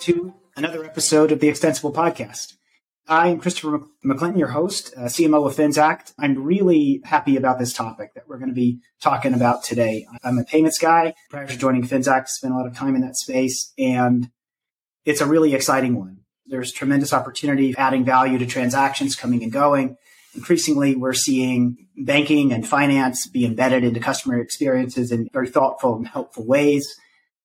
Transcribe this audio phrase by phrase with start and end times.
[0.00, 2.54] to another episode of the Extensible Podcast.
[3.08, 6.12] I am Christopher McClinton, your host, uh, CMO of Finxact.
[6.18, 10.06] I'm really happy about this topic that we're going to be talking about today.
[10.22, 11.14] I'm a payments guy.
[11.30, 14.30] Prior to joining Finxact, spent a lot of time in that space, and
[15.04, 16.18] it's a really exciting one.
[16.46, 19.96] There's tremendous opportunity adding value to transactions coming and going.
[20.36, 26.06] Increasingly, we're seeing banking and finance be embedded into customer experiences in very thoughtful and
[26.06, 26.94] helpful ways.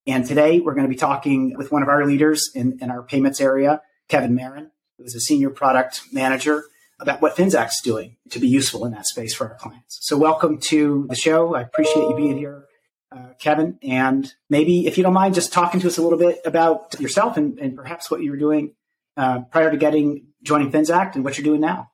[0.06, 3.04] And today we're going to be talking with one of our leaders in, in our
[3.04, 6.66] payments area, Kevin Marin, who's a senior product manager,
[7.00, 10.00] about what Finxact's doing to be useful in that space for our clients.
[10.02, 11.56] So welcome to the show.
[11.56, 12.66] I appreciate you being here,
[13.12, 13.80] uh, Kevin.
[13.82, 17.38] And maybe if you don't mind just talking to us a little bit about yourself
[17.38, 18.74] and, and perhaps what you were doing
[19.18, 21.92] uh, prior to getting joining Finxact and what you're doing now.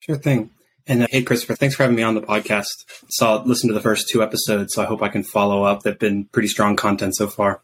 [0.00, 0.50] Sure thing.
[0.88, 2.86] And uh, hey, Christopher, thanks for having me on the podcast.
[3.10, 5.82] Saw, listened to the first two episodes, so I hope I can follow up.
[5.82, 7.60] They've been pretty strong content so far.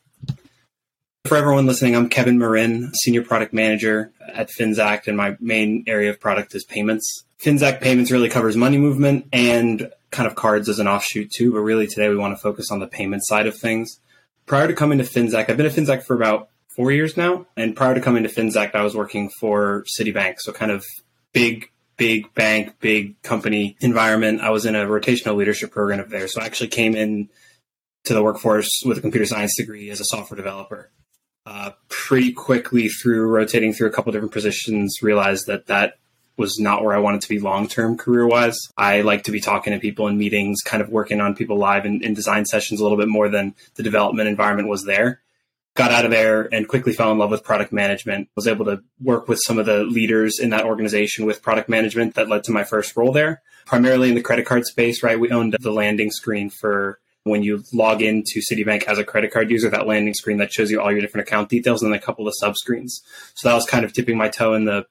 [1.24, 6.10] For everyone listening, I'm Kevin Marin, Senior Product Manager at Finxact, and my main area
[6.10, 7.24] of product is payments.
[7.42, 11.60] Finxact Payments really covers money movement and kind of cards as an offshoot too, but
[11.60, 14.00] really today we want to focus on the payment side of things.
[14.44, 17.74] Prior to coming to Finxact, I've been at Finxact for about four years now, and
[17.74, 20.84] prior to coming to Finxact, I was working for Citibank, so kind of
[21.32, 24.40] big big bank, big company environment.
[24.40, 26.28] I was in a rotational leadership program there.
[26.28, 27.28] So I actually came in
[28.04, 30.90] to the workforce with a computer science degree as a software developer.
[31.46, 35.98] Uh, pretty quickly through rotating through a couple different positions, realized that that
[36.36, 38.58] was not where I wanted to be long term career wise.
[38.76, 41.84] I like to be talking to people in meetings, kind of working on people live
[41.84, 45.20] in, in design sessions a little bit more than the development environment was there
[45.74, 48.28] got out of there and quickly fell in love with product management.
[48.36, 52.14] Was able to work with some of the leaders in that organization with product management
[52.14, 55.18] that led to my first role there, primarily in the credit card space, right?
[55.18, 59.50] We owned the landing screen for when you log into Citibank as a credit card
[59.50, 62.28] user, that landing screen that shows you all your different account details and a couple
[62.28, 63.00] of subscreens.
[63.34, 64.86] So that was kind of tipping my toe in the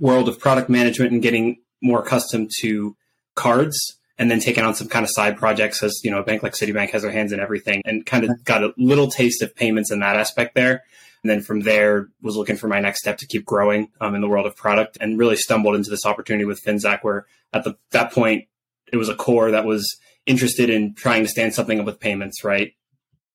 [0.00, 2.96] world of product management and getting more accustomed to
[3.34, 6.42] cards and then taking on some kind of side projects as you know a bank
[6.42, 9.54] like Citibank has their hands in everything and kind of got a little taste of
[9.54, 10.82] payments in that aspect there.
[11.22, 14.20] And then from there was looking for my next step to keep growing um, in
[14.20, 17.76] the world of product and really stumbled into this opportunity with Finxact where at the,
[17.90, 18.46] that point
[18.92, 22.44] it was a core that was interested in trying to stand something up with payments,
[22.44, 22.74] right?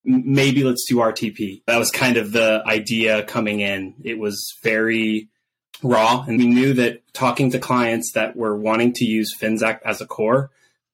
[0.05, 1.63] Maybe let's do RTP.
[1.65, 3.95] That was kind of the idea coming in.
[4.03, 5.29] It was very
[5.81, 9.99] raw and we knew that talking to clients that were wanting to use Finxact as
[9.99, 10.51] a core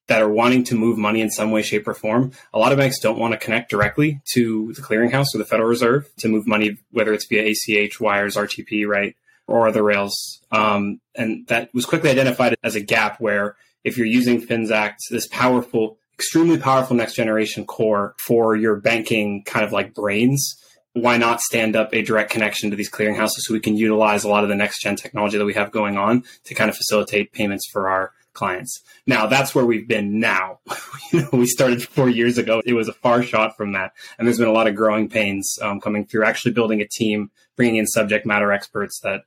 [0.09, 2.31] that are wanting to move money in some way, shape, or form.
[2.51, 5.69] A lot of banks don't want to connect directly to the clearinghouse or the Federal
[5.69, 9.15] Reserve to move money, whether it's via ACH, wires, RTP, right,
[9.47, 10.41] or other rails.
[10.51, 15.27] Um, and that was quickly identified as a gap where if you're using Finxact, this
[15.27, 20.55] powerful, extremely powerful next generation core for your banking kind of like brains,
[20.93, 24.27] why not stand up a direct connection to these clearinghouses so we can utilize a
[24.27, 27.31] lot of the next gen technology that we have going on to kind of facilitate
[27.31, 28.81] payments for our clients.
[29.07, 30.59] Now that's where we've been now.
[31.11, 32.61] you know, we started four years ago.
[32.65, 33.91] It was a far shot from that.
[34.17, 37.31] And there's been a lot of growing pains um, coming through actually building a team,
[37.55, 39.21] bringing in subject matter experts that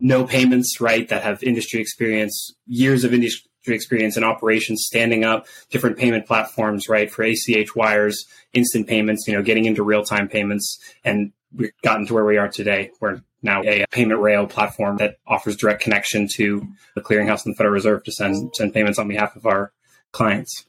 [0.00, 1.08] know payments, right?
[1.08, 6.88] That have industry experience, years of industry experience in operations, standing up different payment platforms,
[6.88, 7.10] right?
[7.10, 10.78] For ACH wires, instant payments, you know, getting into real time payments.
[11.04, 12.90] And we've gotten to where we are today.
[13.00, 17.56] We're now a payment rail platform that offers direct connection to the clearinghouse and the
[17.56, 19.72] Federal Reserve to send send payments on behalf of our
[20.12, 20.64] clients.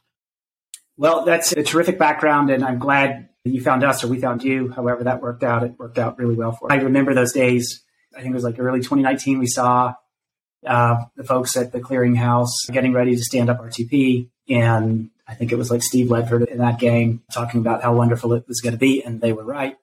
[0.98, 4.42] Well, that's a terrific background, and I'm glad that you found us or we found
[4.44, 4.70] you.
[4.70, 5.62] However, that worked out.
[5.62, 6.70] It worked out really well for.
[6.70, 6.78] Us.
[6.78, 7.82] I remember those days.
[8.14, 9.38] I think it was like early 2019.
[9.38, 9.94] We saw
[10.66, 15.52] uh, the folks at the clearinghouse getting ready to stand up RTP, and I think
[15.52, 18.72] it was like Steve Ledford in that gang talking about how wonderful it was going
[18.72, 19.76] to be, and they were right.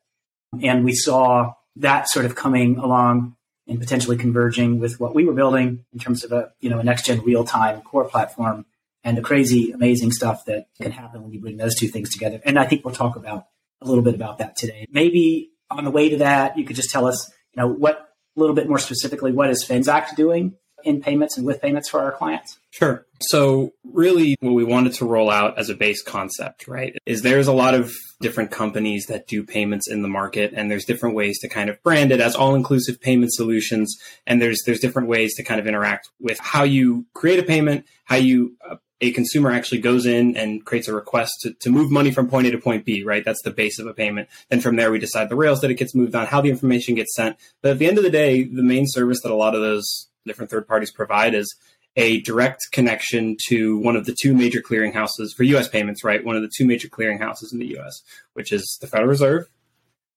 [0.62, 3.36] And we saw that sort of coming along
[3.68, 6.84] and potentially converging with what we were building in terms of a you know a
[6.84, 8.66] next gen real time core platform
[9.04, 12.40] and the crazy amazing stuff that can happen when you bring those two things together.
[12.46, 13.48] And I think we'll talk about
[13.82, 14.86] a little bit about that today.
[14.90, 18.40] Maybe on the way to that, you could just tell us you know what a
[18.40, 22.12] little bit more specifically what is Finxact doing in payments and with payments for our
[22.12, 22.60] clients?
[22.72, 23.06] Sure.
[23.22, 27.48] So, really, what we wanted to roll out as a base concept, right, is there's
[27.48, 31.40] a lot of different companies that do payments in the market, and there's different ways
[31.42, 33.96] to kind of brand it as all-inclusive payment solutions,
[34.26, 37.86] and there's there's different ways to kind of interact with how you create a payment,
[38.06, 41.92] how you uh, a consumer actually goes in and creates a request to, to move
[41.92, 43.24] money from point A to point B, right?
[43.24, 44.30] That's the base of a payment.
[44.50, 46.96] Then from there, we decide the rails that it gets moved on, how the information
[46.96, 47.36] gets sent.
[47.62, 50.08] But at the end of the day, the main service that a lot of those
[50.26, 51.56] different third parties provide is
[51.96, 55.68] a direct connection to one of the two major clearinghouses for U.S.
[55.68, 56.24] payments, right?
[56.24, 58.02] One of the two major clearinghouses in the U.S.,
[58.34, 59.48] which is the Federal Reserve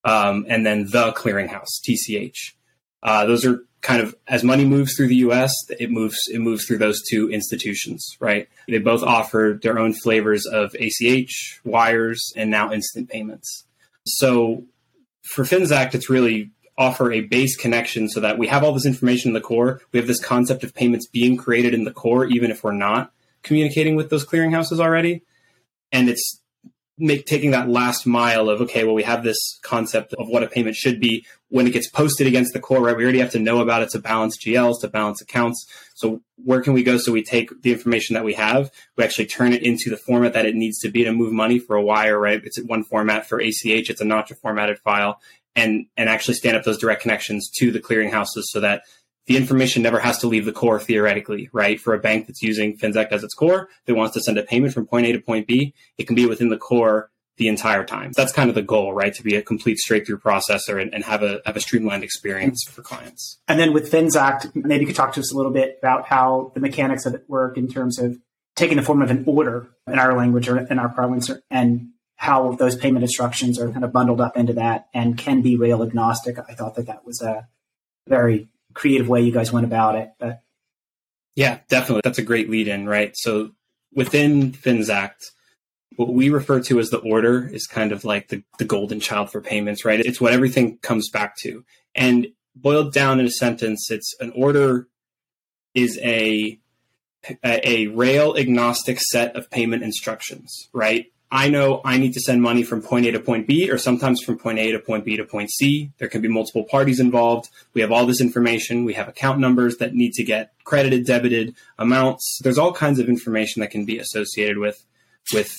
[0.06, 2.54] um, and then the clearinghouse, TCH.
[3.02, 6.64] Uh, those are kind of as money moves through the U.S., it moves it moves
[6.64, 8.48] through those two institutions, right?
[8.68, 13.64] They both offer their own flavors of ACH, wires, and now instant payments.
[14.06, 14.64] So
[15.22, 19.30] for Finxact, it's really offer a base connection so that we have all this information
[19.30, 19.80] in the core.
[19.92, 23.12] We have this concept of payments being created in the core, even if we're not
[23.42, 25.22] communicating with those clearinghouses already.
[25.92, 26.40] And it's
[26.98, 30.48] make taking that last mile of okay, well, we have this concept of what a
[30.48, 32.96] payment should be when it gets posted against the core, right?
[32.96, 35.66] We already have to know about it to balance GLs, to balance accounts.
[35.94, 36.96] So where can we go?
[36.96, 40.32] So we take the information that we have, we actually turn it into the format
[40.32, 42.40] that it needs to be to move money for a wire, right?
[42.42, 45.20] It's one format for ACH, it's a Nacha formatted file,
[45.56, 48.82] and and actually stand up those direct connections to the clearinghouses so that
[49.26, 51.80] the information never has to leave the core theoretically, right?
[51.80, 54.72] For a bank that's using Finxact as its core, that wants to send a payment
[54.72, 58.12] from point A to point B, it can be within the core the entire time.
[58.16, 59.12] That's kind of the goal, right?
[59.14, 62.64] To be a complete straight through processor and, and, have a have a streamlined experience
[62.70, 63.38] for clients.
[63.48, 66.52] And then with Finxact, maybe you could talk to us a little bit about how
[66.54, 68.18] the mechanics of it work in terms of
[68.54, 72.52] taking the form of an order in our language or in our parlance and how
[72.52, 76.38] those payment instructions are kind of bundled up into that and can be rail agnostic.
[76.38, 77.46] I thought that that was a
[78.08, 80.12] very creative way you guys went about it.
[80.18, 80.42] But
[81.34, 82.02] yeah, definitely.
[82.04, 83.12] That's a great lead in, right?
[83.14, 83.50] So
[83.94, 85.30] within Finxact,
[85.96, 89.30] what we refer to as the order is kind of like the, the golden child
[89.30, 90.00] for payments, right?
[90.00, 91.64] It's what everything comes back to.
[91.94, 94.88] And boiled down in a sentence, it's an order
[95.74, 96.58] is a
[97.42, 101.06] a rail agnostic set of payment instructions, right?
[101.36, 104.22] I know I need to send money from point A to point B, or sometimes
[104.22, 105.92] from point A to point B to point C.
[105.98, 107.50] There can be multiple parties involved.
[107.74, 108.86] We have all this information.
[108.86, 112.40] We have account numbers that need to get credited, debited, amounts.
[112.42, 114.82] There's all kinds of information that can be associated with
[115.34, 115.54] with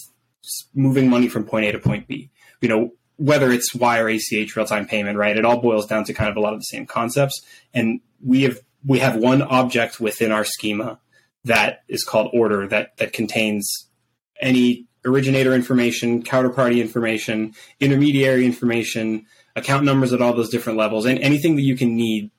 [0.74, 2.32] moving money from point A to point B.
[2.60, 5.38] You know, whether it's wire, ACH, real time payment, right?
[5.38, 7.40] It all boils down to kind of a lot of the same concepts.
[7.76, 10.98] And we have we have one object within our schema
[11.46, 13.72] that is called order that that contains
[14.42, 19.26] any originator information, counterparty information, intermediary information,
[19.56, 22.32] account numbers at all those different levels, and anything that you can need,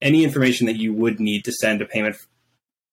[0.00, 2.16] any information that you would need to send a payment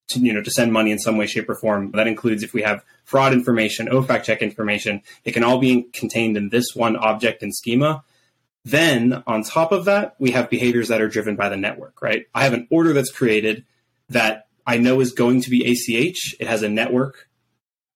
[0.08, 1.92] to, you know, to send money in some way, shape, or form.
[1.92, 6.38] That includes if we have fraud information, OFAC check information, it can all be contained
[6.38, 8.04] in this one object and schema.
[8.64, 12.26] Then on top of that, we have behaviors that are driven by the network, right?
[12.34, 13.66] I have an order that's created
[14.10, 16.36] that I know is going to be ACH.
[16.40, 17.28] It has a network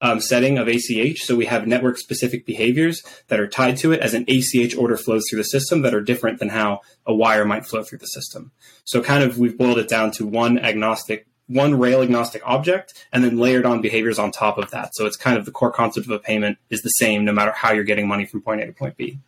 [0.00, 1.22] um, setting of ACH.
[1.22, 4.96] So we have network specific behaviors that are tied to it as an ACH order
[4.96, 8.06] flows through the system that are different than how a wire might flow through the
[8.06, 8.52] system.
[8.84, 13.24] So kind of we've boiled it down to one agnostic, one rail agnostic object and
[13.24, 14.94] then layered on behaviors on top of that.
[14.94, 17.52] So it's kind of the core concept of a payment is the same no matter
[17.52, 19.18] how you're getting money from point A to point B.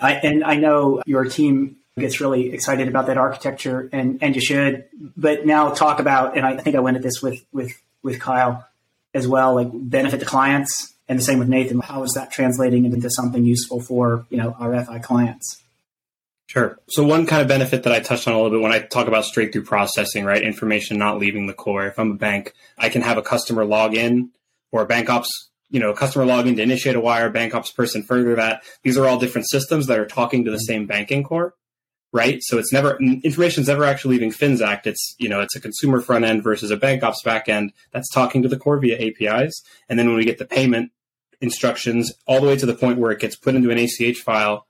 [0.00, 4.40] I, and I know your team gets really excited about that architecture and, and you
[4.40, 4.86] should,
[5.16, 7.72] but now talk about, and I think I went at this with, with,
[8.02, 8.66] with Kyle,
[9.14, 10.94] as well, like benefit to clients.
[11.08, 11.80] And the same with Nathan.
[11.80, 15.60] How is that translating into something useful for you know our FI clients?
[16.46, 16.78] Sure.
[16.88, 19.06] So one kind of benefit that I touched on a little bit when I talk
[19.06, 20.42] about straight through processing, right?
[20.42, 21.86] Information not leaving the core.
[21.86, 24.30] If I'm a bank, I can have a customer log in
[24.72, 28.02] or a bank ops, you know, customer login to initiate a wire, bank ops person
[28.02, 28.64] further that.
[28.82, 30.72] These are all different systems that are talking to the mm-hmm.
[30.72, 31.54] same banking core
[32.12, 32.38] right?
[32.42, 34.86] So it's never information is never actually leaving Finxact.
[34.86, 38.10] It's you know it's a consumer front end versus a bank ops back end that's
[38.10, 39.62] talking to the core via APIs.
[39.88, 40.92] And then when we get the payment
[41.40, 44.66] instructions, all the way to the point where it gets put into an ACH file,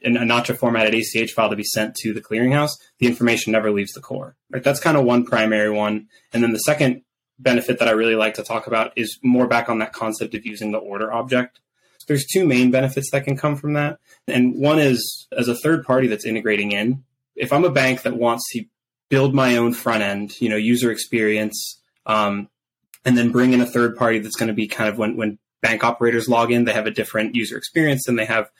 [0.00, 3.70] in a Nacha formatted ACH file to be sent to the clearinghouse, the information never
[3.70, 4.36] leaves the core.
[4.50, 4.62] Right?
[4.62, 6.08] That's kind of one primary one.
[6.32, 7.02] And then the second
[7.38, 10.44] benefit that I really like to talk about is more back on that concept of
[10.44, 11.60] using the order object
[12.08, 13.98] there's two main benefits that can come from that.
[14.26, 17.04] And one is as a third party that's integrating in,
[17.36, 18.64] if I'm a bank that wants to
[19.08, 22.48] build my own front end, you know, user experience, um,
[23.04, 25.38] and then bring in a third party that's going to be kind of when, when
[25.62, 28.50] bank operators log in, they have a different user experience than they have,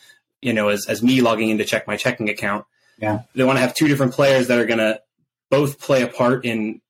[0.41, 2.65] you know, as, as me logging in to check my checking account.
[2.99, 3.23] Yeah.
[3.35, 5.01] They want to have two different players that are going to
[5.51, 6.81] both play a part in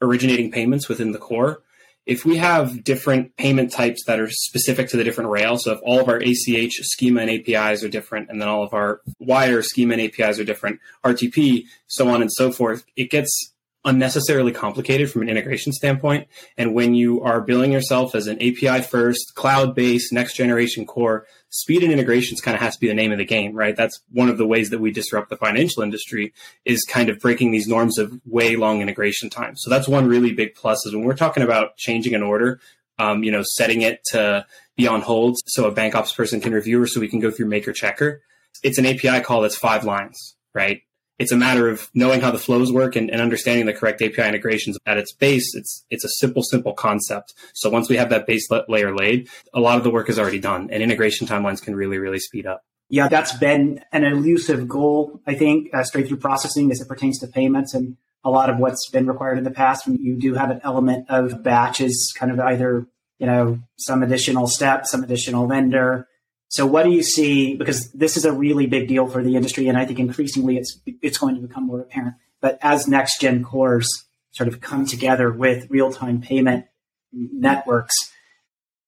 [0.00, 1.62] originating payments within the core
[2.04, 5.80] if we have different payment types that are specific to the different rails, so if
[5.84, 9.62] all of our ACH schema and APIs are different, and then all of our wire
[9.62, 13.52] schema and APIs are different, RTP, so on and so forth, it gets
[13.84, 16.28] unnecessarily complicated from an integration standpoint.
[16.56, 21.26] And when you are billing yourself as an API first, cloud based, next generation core,
[21.52, 23.76] speed and integrations kind of has to be the name of the game, right?
[23.76, 26.32] That's one of the ways that we disrupt the financial industry
[26.64, 29.54] is kind of breaking these norms of way long integration time.
[29.56, 32.58] So that's one really big plus is when we're talking about changing an order,
[32.98, 36.54] um, you know, setting it to be on hold so a bank ops person can
[36.54, 38.22] review or so we can go through maker checker.
[38.62, 40.82] It's an API call that's five lines, right?
[41.18, 44.22] It's a matter of knowing how the flows work and, and, understanding the correct API
[44.22, 44.78] integrations.
[44.86, 47.34] At its base, it's it's a simple, simple concept.
[47.54, 50.40] So once we have that base layer laid, a lot of the work is already
[50.40, 52.62] done, and integration timelines can really, really speed up.
[52.88, 57.18] Yeah, that's been an elusive goal, I think, uh, straight through processing as it pertains
[57.20, 59.86] to payments and a lot of what's been required in the past.
[59.86, 62.86] You do have an element of batches, kind of either
[63.18, 66.08] you know some additional step, some additional vendor,
[66.52, 67.56] so what do you see?
[67.56, 70.78] Because this is a really big deal for the industry, and I think increasingly it's
[71.00, 72.16] it's going to become more apparent.
[72.42, 73.88] But as next gen cores
[74.32, 76.66] sort of come together with real time payment
[77.10, 77.94] networks,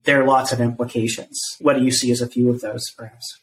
[0.03, 1.41] there are lots of implications.
[1.59, 3.41] What do you see as a few of those, perhaps?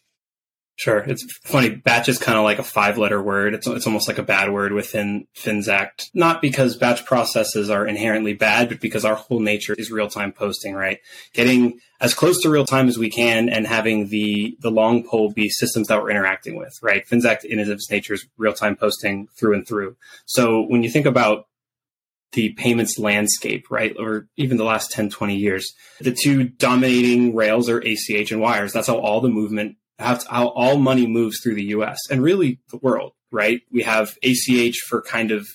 [0.82, 0.98] Sure.
[0.98, 1.70] It's funny.
[1.70, 3.54] Batch is kind of like a five letter word.
[3.54, 6.10] It's, it's almost like a bad word within Finxact.
[6.16, 10.32] Not because batch processes are inherently bad, but because our whole nature is real time
[10.32, 10.98] posting, right?
[11.34, 15.32] Getting as close to real time as we can and having the, the long pole
[15.32, 17.06] be systems that we're interacting with, right?
[17.08, 19.96] Finxact in its nature is real time posting through and through.
[20.26, 21.46] So when you think about
[22.32, 23.96] the payments landscape, right?
[24.00, 25.74] Or even the last 10, 20 years.
[26.00, 28.74] The two dominating rails are ACH and wires.
[28.74, 32.60] That's how all the movement how, how all money moves through the US and really
[32.70, 33.62] the world, right?
[33.72, 35.48] We have ACH for kind of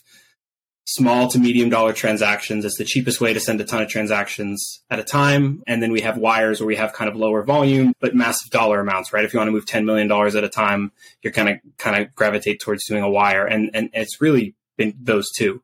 [0.86, 2.64] small to medium dollar transactions.
[2.64, 5.62] It's the cheapest way to send a ton of transactions at a time.
[5.66, 8.80] And then we have wires where we have kind of lower volume, but massive dollar
[8.80, 9.24] amounts, right?
[9.24, 12.14] If you want to move $10 million at a time, you're kind of, kind of
[12.14, 13.44] gravitate towards doing a wire.
[13.44, 15.60] And, and it's really been those two.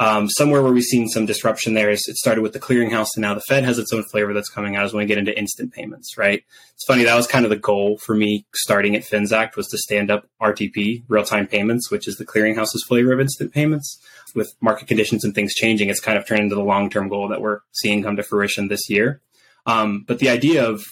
[0.00, 3.22] Um, somewhere where we've seen some disruption there is it started with the clearinghouse and
[3.22, 5.36] now the Fed has its own flavor that's coming out is when we get into
[5.36, 6.44] instant payments, right?
[6.74, 9.78] It's funny, that was kind of the goal for me starting at Finxact was to
[9.78, 13.98] stand up RTP, real time payments, which is the clearinghouse's flavor of instant payments.
[14.36, 17.26] With market conditions and things changing, it's kind of turned into the long term goal
[17.28, 19.20] that we're seeing come to fruition this year.
[19.66, 20.84] Um, but the idea of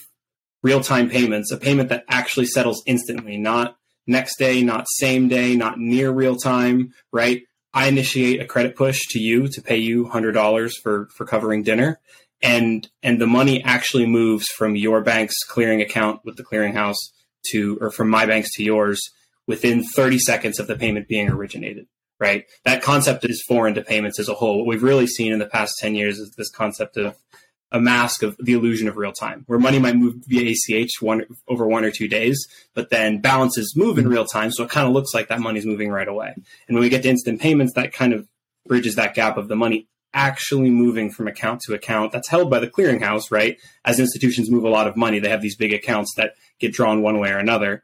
[0.63, 5.55] real time payments, a payment that actually settles instantly, not next day, not same day,
[5.55, 7.43] not near real time, right?
[7.73, 11.63] I initiate a credit push to you to pay you hundred dollars for for covering
[11.63, 11.99] dinner,
[12.41, 16.97] and and the money actually moves from your bank's clearing account with the clearinghouse
[17.51, 19.01] to or from my bank's to yours
[19.45, 21.87] within 30 seconds of the payment being originated
[22.19, 22.45] right?
[22.65, 24.57] That concept is foreign to payments as a whole.
[24.57, 27.15] What we've really seen in the past 10 years is this concept of
[27.71, 31.25] a mask of the illusion of real time, where money might move via ACH one
[31.47, 34.13] over one or two days, but then balances move in mm-hmm.
[34.13, 36.33] real time, so it kind of looks like that money's moving right away.
[36.67, 38.27] And when we get to instant payments, that kind of
[38.65, 42.59] bridges that gap of the money actually moving from account to account that's held by
[42.59, 43.57] the clearinghouse, right?
[43.85, 47.01] As institutions move a lot of money, they have these big accounts that get drawn
[47.01, 47.83] one way or another.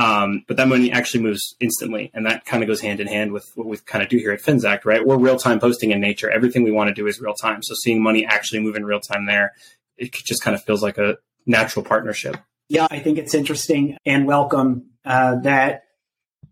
[0.00, 3.32] Um, but that money actually moves instantly, and that kind of goes hand in hand
[3.32, 5.06] with what we kind of do here at Finxact, right?
[5.06, 6.30] We're real time posting in nature.
[6.30, 7.62] Everything we want to do is real time.
[7.62, 9.52] So seeing money actually move in real time there,
[9.98, 12.38] it just kind of feels like a natural partnership.
[12.70, 15.82] Yeah, I think it's interesting and welcome uh, that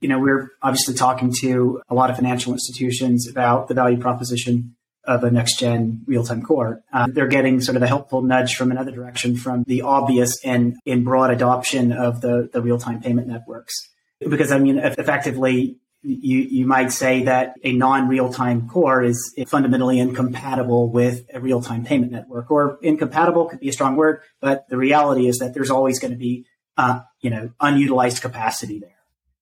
[0.02, 4.76] you know we're obviously talking to a lot of financial institutions about the value proposition
[5.09, 6.83] of a next gen real time core.
[6.93, 10.77] Uh, they're getting sort of a helpful nudge from another direction from the obvious and
[10.85, 13.75] in broad adoption of the, the real time payment networks.
[14.21, 19.35] Because I mean, effectively, you, you might say that a non real time core is
[19.49, 24.21] fundamentally incompatible with a real time payment network, or incompatible could be a strong word,
[24.41, 26.45] but the reality is that there's always going to be,
[26.77, 28.91] uh, you know, unutilized capacity there.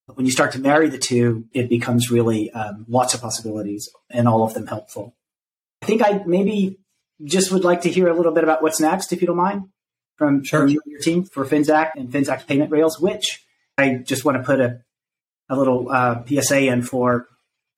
[0.06, 3.90] But when you start to marry the two, it becomes really um, lots of possibilities
[4.08, 5.15] and all of them helpful.
[5.86, 6.80] I think I maybe
[7.22, 9.68] just would like to hear a little bit about what's next, if you don't mind,
[10.16, 10.62] from, sure.
[10.62, 13.46] from you and your team for Finxact and Finxact payment rails, which
[13.78, 14.80] I just want to put a,
[15.48, 17.28] a little uh, PSA in for.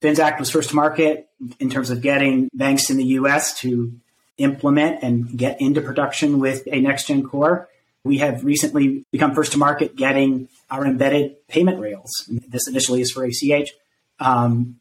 [0.01, 1.27] Finxact was first to market
[1.59, 3.93] in terms of getting banks in the US to
[4.39, 7.69] implement and get into production with a next gen core.
[8.03, 12.09] We have recently become first to market getting our embedded payment rails.
[12.27, 13.69] This initially is for ACH.
[14.19, 14.78] Um,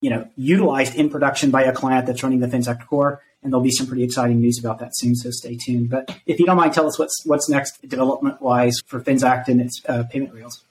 [0.00, 3.22] you know, utilized in production by a client that's running the Finxact core.
[3.42, 5.88] And there'll be some pretty exciting news about that soon, so stay tuned.
[5.88, 9.62] But if you don't mind, tell us what's what's next development wise for Finxact and
[9.62, 10.62] its uh, payment rails.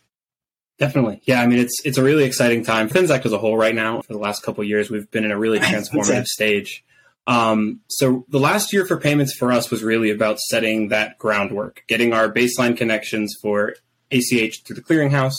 [0.78, 1.22] Definitely.
[1.26, 2.88] Yeah, I mean it's it's a really exciting time.
[2.88, 5.38] Finxact as a whole right now, for the last couple years, we've been in a
[5.38, 6.86] really transformative stage.
[7.26, 11.84] Um, so the last year for payments for us was really about setting that groundwork,
[11.88, 13.76] getting our baseline connections for
[14.12, 15.36] ACH through the clearinghouse,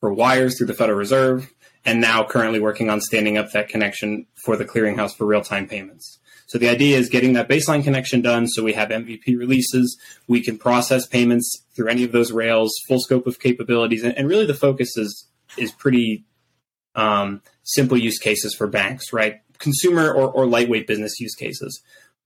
[0.00, 1.52] for wires through the Federal Reserve,
[1.84, 5.66] and now currently working on standing up that connection for the clearinghouse for real time
[5.66, 6.18] payments.
[6.46, 9.96] So the idea is getting that baseline connection done so we have MVP releases,
[10.26, 14.28] we can process payments through any of those rails, full scope of capabilities, and, and
[14.28, 16.24] really the focus is is pretty
[16.94, 19.40] um, simple use cases for banks, right?
[19.58, 21.80] Consumer or, or lightweight business use cases.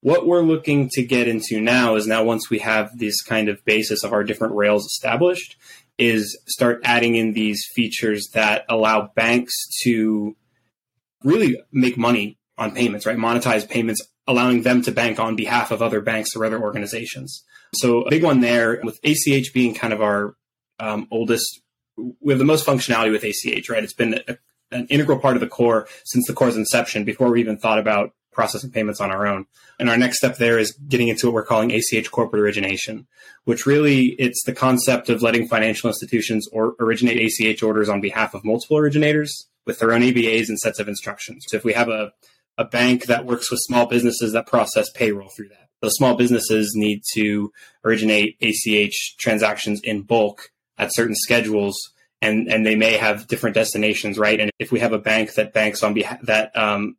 [0.04, 3.64] What we're looking to get into now is now once we have this kind of
[3.64, 5.56] basis of our different rails established,
[5.96, 10.36] is start adding in these features that allow banks to
[11.22, 13.16] really make money on payments, right?
[13.16, 17.42] Monetize payments, allowing them to bank on behalf of other banks or other organizations.
[17.72, 20.34] So a big one there with ACH being kind of our
[20.78, 21.62] um, oldest,
[21.96, 23.82] we have the most functionality with ACH, right?
[23.82, 24.36] It's been a,
[24.70, 28.12] an integral part of the core since the core's inception before we even thought about
[28.34, 29.46] processing payments on our own.
[29.78, 33.06] And our next step there is getting into what we're calling ACH corporate origination,
[33.44, 38.34] which really it's the concept of letting financial institutions or originate ACH orders on behalf
[38.34, 41.44] of multiple originators with their own ABAs and sets of instructions.
[41.48, 42.12] So if we have a,
[42.58, 46.72] a bank that works with small businesses that process payroll through that, those small businesses
[46.74, 47.52] need to
[47.84, 51.76] originate ACH transactions in bulk at certain schedules
[52.24, 54.40] and and they may have different destinations, right?
[54.40, 56.96] And if we have a bank that banks on behalf that um,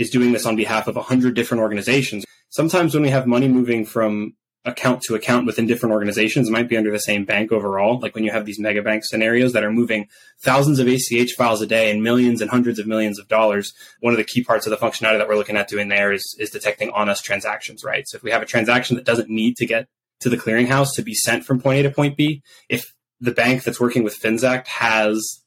[0.00, 2.24] is doing this on behalf of 100 different organizations.
[2.48, 6.68] Sometimes when we have money moving from account to account within different organizations, it might
[6.68, 7.98] be under the same bank overall.
[8.00, 10.08] Like when you have these mega bank scenarios that are moving
[10.40, 13.72] thousands of ACH files a day and millions and hundreds of millions of dollars.
[14.00, 16.36] One of the key parts of the functionality that we're looking at doing there is,
[16.38, 18.06] is detecting on us transactions, right?
[18.06, 19.86] So if we have a transaction that doesn't need to get
[20.20, 23.64] to the clearinghouse to be sent from point A to point B, if the bank
[23.64, 25.42] that's working with Finxact has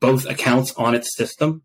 [0.00, 1.62] both accounts on its system,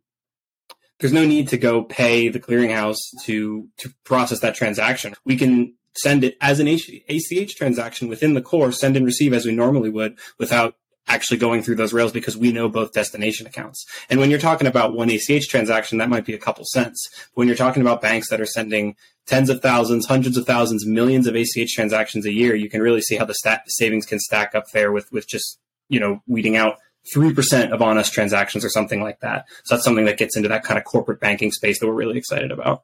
[0.99, 5.13] there's no need to go pay the clearinghouse to to process that transaction.
[5.25, 9.45] We can send it as an ACH transaction within the core, send and receive as
[9.45, 10.75] we normally would without
[11.07, 13.85] actually going through those rails because we know both destination accounts.
[14.09, 17.09] And when you're talking about one ACH transaction, that might be a couple cents.
[17.13, 18.95] But when you're talking about banks that are sending
[19.27, 23.01] tens of thousands, hundreds of thousands, millions of ACH transactions a year, you can really
[23.01, 25.59] see how the stat- savings can stack up there with, with just,
[25.89, 26.77] you know, weeding out
[27.13, 29.45] 3% of on us transactions or something like that.
[29.63, 32.17] So that's something that gets into that kind of corporate banking space that we're really
[32.17, 32.83] excited about.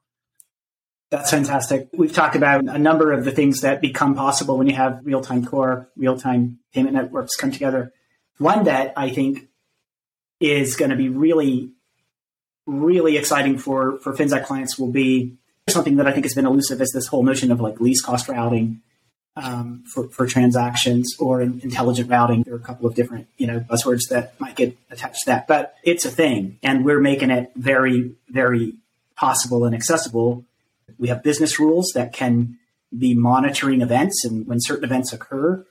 [1.10, 1.90] That's fantastic.
[1.92, 5.22] We've talked about a number of the things that become possible when you have real
[5.22, 7.92] time core, real time payment networks come together.
[8.38, 9.50] One that I think
[10.40, 11.74] is going to be really,
[12.66, 15.36] really exciting for, for Finxact clients will be
[15.68, 18.30] something that I think has been elusive is this whole notion of like least cost
[18.30, 18.82] routing
[19.36, 22.44] um, for, for transactions or in intelligent routing.
[22.44, 25.48] There are a couple of different, you know, buzzwords that might get attached to that,
[25.48, 28.76] but it's a thing and we're making it very, very
[29.16, 30.46] possible and accessible.
[30.98, 32.58] We have business rules that can
[32.98, 35.66] be monitoring events and when certain events occur,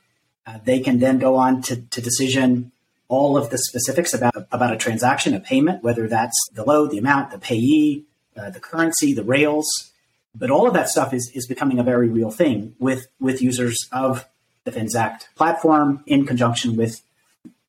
[0.47, 2.73] uh, they can then go on to, to decision
[3.09, 6.99] all of the specifics about, about a transaction, a payment, whether that's the load, the
[6.99, 8.05] amount, the payee,
[8.37, 9.90] uh, the currency, the rails,
[10.35, 13.77] but all of that stuff is, is becoming a very real thing with, with users
[13.93, 14.27] of
[14.65, 17.01] the Finxact platform in conjunction with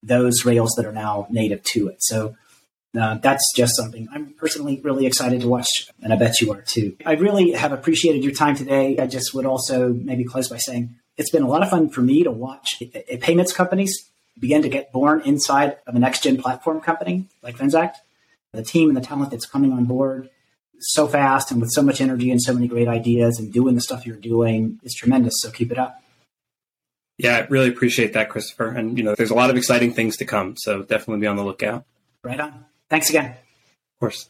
[0.04, 2.04] those Rails that are now native to it.
[2.04, 2.36] So
[3.00, 6.62] uh, that's just something I'm personally really excited to watch, and I bet you are
[6.62, 6.98] too.
[7.06, 8.98] I really have appreciated your time today.
[8.98, 12.02] I just would also maybe close by saying it's been a lot of fun for
[12.02, 12.82] me to watch
[13.22, 17.96] payments companies begin to get born inside of a next gen platform company like Finxact.
[18.54, 20.30] The team and the talent that's coming on board
[20.82, 23.82] so fast and with so much energy and so many great ideas and doing the
[23.82, 25.36] stuff you're doing is tremendous.
[25.38, 26.02] So keep it up.
[27.18, 28.70] Yeah, I really appreciate that, Christopher.
[28.70, 30.56] And, you know, there's a lot of exciting things to come.
[30.58, 31.86] So definitely be on the lookout.
[32.24, 32.66] Right on.
[32.90, 33.26] Thanks again.
[33.26, 34.30] Of course.